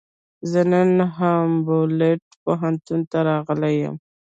زه 0.51 0.61
نن 0.71 0.91
هامبولټ 1.17 2.21
پوهنتون 2.43 2.99
ته 3.11 3.17
راغلی 3.29 3.73
یم. 3.83 3.95